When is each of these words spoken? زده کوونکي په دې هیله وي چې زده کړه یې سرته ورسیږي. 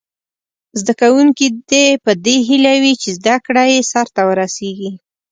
زده 0.79 0.93
کوونکي 1.01 1.47
په 2.03 2.11
دې 2.25 2.37
هیله 2.47 2.73
وي 2.81 2.93
چې 3.01 3.09
زده 3.17 3.35
کړه 3.45 3.63
یې 3.73 3.81
سرته 3.91 4.21
ورسیږي. 4.25 4.91